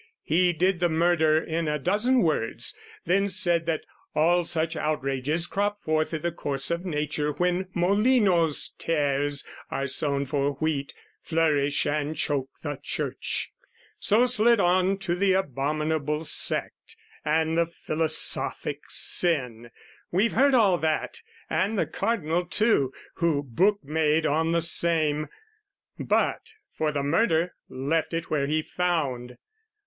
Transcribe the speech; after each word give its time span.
He 0.23 0.51
did 0.51 0.79
the 0.79 0.89
murder 0.89 1.37
in 1.39 1.67
a 1.67 1.77
dozen 1.77 2.23
words; 2.23 2.75
Then 3.05 3.29
said 3.29 3.67
that 3.67 3.83
all 4.15 4.45
such 4.45 4.75
outrages 4.75 5.45
crop 5.45 5.79
forth 5.83 6.11
I' 6.11 6.17
the 6.17 6.31
course 6.31 6.71
of 6.71 6.83
nature, 6.83 7.33
when 7.33 7.65
Molinos' 7.75 8.73
tares 8.79 9.45
Are 9.69 9.85
sown 9.85 10.25
for 10.25 10.53
wheat, 10.53 10.95
flourish 11.21 11.85
and 11.85 12.17
choke 12.17 12.49
the 12.63 12.79
Church: 12.81 13.51
So 13.99 14.25
slid 14.25 14.59
on 14.59 14.97
to 14.97 15.13
the 15.13 15.33
abominable 15.33 16.23
sect 16.25 16.95
And 17.23 17.55
the 17.55 17.67
philosophic 17.67 18.79
sin 18.87 19.69
we've 20.11 20.31
heard 20.33 20.55
all 20.55 20.79
that, 20.79 21.21
And 21.47 21.77
the 21.77 21.85
Cardinal 21.85 22.47
too 22.47 22.91
(who 23.17 23.43
book 23.43 23.81
made 23.83 24.25
on 24.25 24.51
the 24.51 24.61
same), 24.61 25.27
But, 25.99 26.53
for 26.75 26.91
the 26.91 27.03
murder, 27.03 27.53
left 27.69 28.15
it 28.15 28.31
where 28.31 28.47
he 28.47 28.63
found. 28.63 29.37